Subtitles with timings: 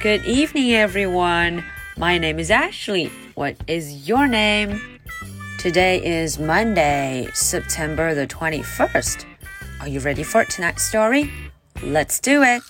[0.00, 1.64] Good evening, everyone.
[1.96, 3.10] My name is Ashley.
[3.34, 4.80] What is your name?
[5.58, 9.24] Today is Monday, September the 21st.
[9.80, 11.30] Are you ready for tonight's story?
[11.82, 12.62] Let's do it.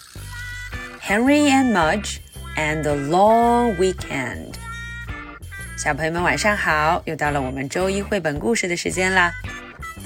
[1.01, 2.21] Henry and Mudge
[2.57, 4.55] and the Long Weekend.
[5.77, 9.33] 小朋友们晚上好，又到了我们周一绘本故事的时间啦。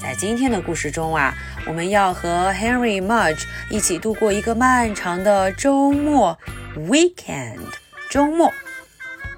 [0.01, 1.33] 在今天的故事中啊，
[1.65, 6.37] 我们要和 Henry Mudge 一起度过一个漫长的周末
[6.75, 7.73] weekend
[8.09, 8.51] 周末。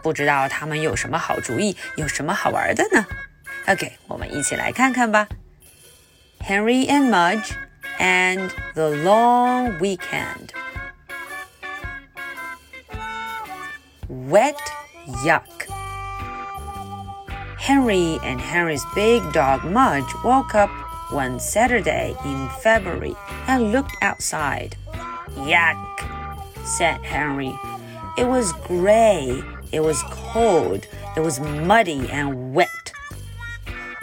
[0.03, 3.05] 不知道他们有什么好主意，有什么好玩的呢？
[3.67, 5.27] OK，我们一起来看看吧。
[6.39, 7.51] Henry and Mudge
[7.99, 10.49] and the Long Weekend.
[14.07, 14.57] Wet
[15.23, 15.43] yuck.
[17.59, 20.71] Henry and Henry's big dog Mudge woke up
[21.11, 23.15] one Saturday in February
[23.47, 24.75] and looked outside.
[25.37, 25.77] Yuck,
[26.66, 27.54] Said Henry.
[28.18, 30.86] It was gray, it was cold,
[31.16, 32.92] it was muddy and wet.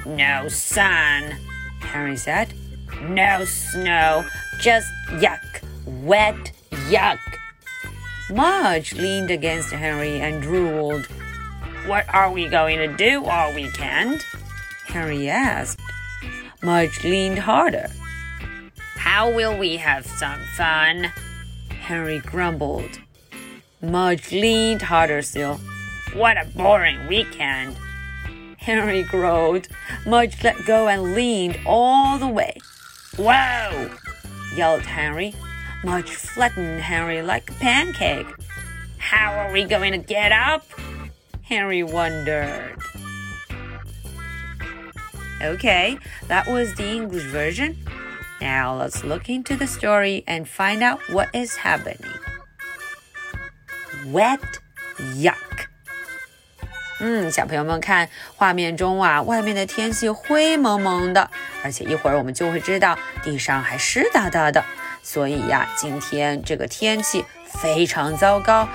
[0.06, 1.36] No sun,
[1.82, 2.54] Henry said.
[3.02, 4.26] No snow,
[4.60, 7.20] just yuck, wet yuck.
[8.30, 11.06] Mudge leaned against Henry and drooled.
[11.86, 14.24] What are we going to do all weekend?
[14.86, 15.80] Henry asked.
[16.62, 17.90] Mudge leaned harder.
[18.96, 21.12] How will we have some fun?
[21.84, 23.00] Henry grumbled.
[23.82, 25.60] Mudge leaned harder still.
[26.14, 27.76] What a boring weekend.
[28.56, 29.68] Henry growled.
[30.06, 32.56] Mudge let go and leaned all the way.
[33.18, 33.92] Whoa!
[34.56, 35.36] yelled Henry.
[35.84, 38.28] Mudge flattened Henry like a pancake.
[38.98, 40.66] How are we going to get up?
[41.42, 42.78] Henry wondered.
[45.42, 45.98] Okay,
[46.30, 47.78] that was the English version.
[48.43, 51.99] Now let's look into the story and find out what is happening.
[54.13, 54.41] Wet
[55.17, 55.37] yuck.
[57.01, 61.31] 嗯，小朋友们看画面中啊，外面的天气灰蒙蒙的，
[61.63, 64.65] 而且一会儿我们就会知道地上还湿哒哒的。
[65.03, 68.69] 所以呀，今天这个天气非常糟糕。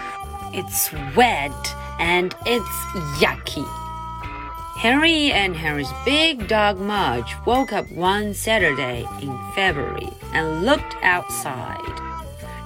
[0.53, 1.51] It's wet
[1.99, 2.63] and it's
[3.19, 3.65] yucky.
[4.77, 11.79] Henry and Henry's big dog Mudge woke up one Saturday in February and looked outside.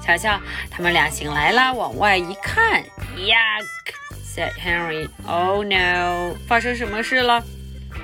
[0.03, 0.39] 瞧瞧，
[0.71, 2.83] 他们俩醒来了，往外一看，
[3.17, 3.93] Yuck!
[4.23, 5.09] said Henry.
[5.27, 6.35] Oh no!
[6.47, 7.43] 发生什么事了？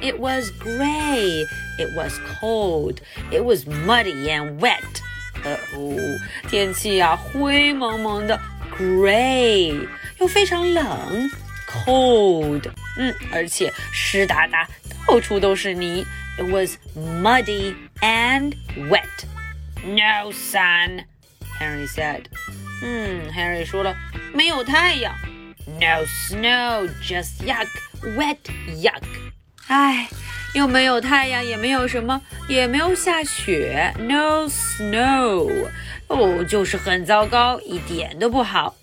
[0.01, 1.45] It was gray.
[1.79, 2.97] It was cold.
[3.31, 5.01] It was muddy and wet.
[5.43, 6.19] 呃哦，
[6.49, 8.39] 天气啊，灰蒙蒙的，
[8.77, 9.87] gray
[10.19, 11.29] 又非常冷，
[11.69, 14.68] cold， 嗯，而且湿哒哒，
[15.06, 16.04] 到处都是泥。
[16.36, 18.54] It was muddy and
[18.90, 19.02] wet.
[19.84, 21.04] No sun,
[21.58, 22.24] Henry said.
[22.82, 23.96] 嗯，Henry 说了，
[24.34, 25.14] 没有太阳。
[25.80, 27.68] No snow, just yuck,
[28.16, 28.36] wet
[28.82, 29.02] yuck.
[29.68, 30.08] 唉。
[30.54, 35.68] 又没有太阳，也没有什么，也没有下雪，no snow，
[36.06, 38.74] 哦，就是很糟糕，一点都不好。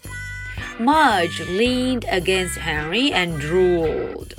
[0.80, 4.31] Mudge leaned against Henry and drooled。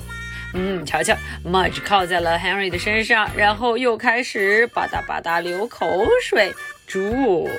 [0.53, 6.53] 嗯，瞧瞧，Mudge 靠在了 Henry 的身上，然后又开始吧嗒吧嗒流口水
[6.87, 7.49] ，drooled。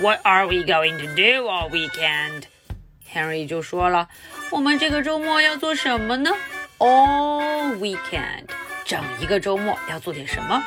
[0.00, 2.44] What are we going to do all weekend?
[3.12, 4.08] weekend？Henry 就说了
[4.52, 6.30] ：“我们这个周末要做什么呢
[6.78, 8.44] ？All weekend，
[8.84, 10.62] 整一个周末要做点什么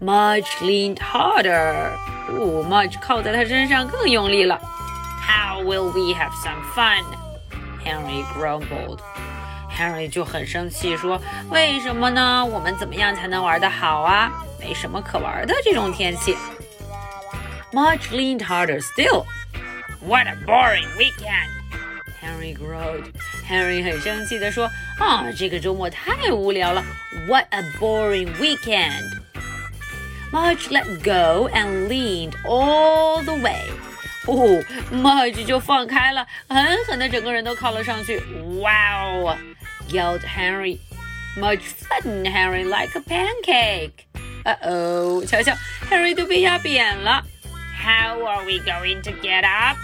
[0.00, 1.90] ？”Mudge leaned harder，
[2.28, 4.60] 哦，Mudge 靠在他身上更用力了。
[5.26, 7.04] how will we have some fun?
[7.84, 9.00] Henry grumbled.
[9.70, 11.20] Henry 就很生气说
[11.50, 12.44] ：“为什么呢？
[12.44, 14.32] 我们怎么样才能玩得好啊？
[14.58, 16.36] 没什么可玩的这种天气。”
[17.72, 19.26] Mudge leaned harder still.
[20.00, 21.50] What a boring weekend!
[22.22, 23.12] Henry growled.
[23.46, 26.82] Henry 很生气地说：“啊，这个周末太无聊了。
[27.28, 29.20] What a boring weekend!
[30.32, 33.70] Mudge let go and leaned all the way.
[34.26, 38.18] 哦，麦吉就放开了，狠狠的整个人都靠了上去。
[38.60, 39.36] 哇哦
[39.88, 40.78] ！yelled Henry.
[41.38, 44.06] Mudge fun, Henry, like a pancake.
[44.44, 45.52] Uh oh，瞧瞧
[45.90, 47.22] ，Henry 都被压扁了。
[47.78, 49.76] How are we going to get up?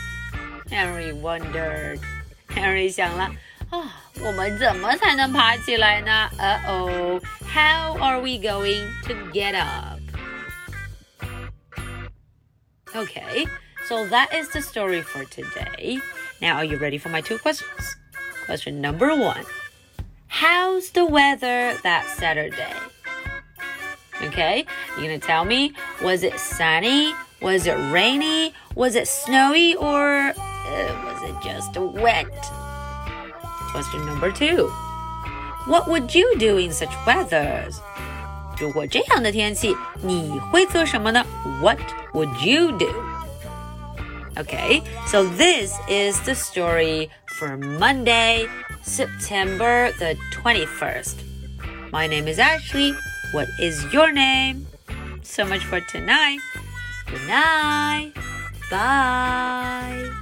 [0.70, 2.00] Henry wondered.
[2.48, 3.30] Henry 想了，
[3.70, 10.00] 啊，我们怎么才能爬起来呢？Uh oh, how are we going to get up?
[12.94, 13.46] Okay.
[13.91, 15.99] so that is the story for today.
[16.41, 17.95] Now, are you ready for my two questions?
[18.45, 19.43] Question number one
[20.27, 22.73] How's the weather that Saturday?
[24.21, 24.65] Okay,
[24.97, 27.13] you're gonna tell me was it sunny?
[27.41, 28.53] Was it rainy?
[28.75, 32.25] Was it snowy or was it just wet?
[33.71, 34.67] Question number two.
[35.67, 37.79] What would you do in such weathers?
[38.59, 41.23] 如果这样的天气，你会做什么呢？
[41.61, 41.79] What
[42.13, 42.89] would you do?
[44.38, 48.46] Okay, so this is the story for Monday,
[48.82, 51.90] September the 21st.
[51.92, 52.94] My name is Ashley.
[53.32, 54.66] What is your name?
[55.22, 56.38] So much for tonight.
[57.06, 58.12] Good night.
[58.70, 60.21] Bye.